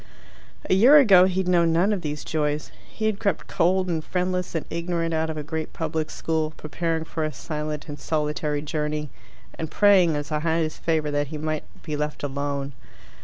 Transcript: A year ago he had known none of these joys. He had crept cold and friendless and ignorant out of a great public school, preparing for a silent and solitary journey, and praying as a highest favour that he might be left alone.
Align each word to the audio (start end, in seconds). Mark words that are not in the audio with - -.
A 0.67 0.73
year 0.73 0.97
ago 0.97 1.25
he 1.25 1.41
had 1.41 1.47
known 1.47 1.71
none 1.73 1.93
of 1.93 2.01
these 2.01 2.23
joys. 2.23 2.71
He 2.89 3.05
had 3.05 3.19
crept 3.19 3.45
cold 3.45 3.87
and 3.87 4.03
friendless 4.03 4.55
and 4.55 4.65
ignorant 4.71 5.13
out 5.13 5.29
of 5.29 5.37
a 5.37 5.43
great 5.43 5.73
public 5.73 6.09
school, 6.09 6.55
preparing 6.57 7.03
for 7.05 7.23
a 7.23 7.31
silent 7.31 7.87
and 7.87 7.99
solitary 7.99 8.63
journey, 8.63 9.11
and 9.59 9.69
praying 9.69 10.15
as 10.15 10.31
a 10.31 10.39
highest 10.39 10.81
favour 10.81 11.11
that 11.11 11.27
he 11.27 11.37
might 11.37 11.65
be 11.83 11.95
left 11.95 12.23
alone. 12.23 12.73